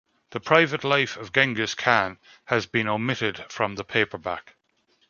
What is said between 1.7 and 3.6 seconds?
Khan" has been omitted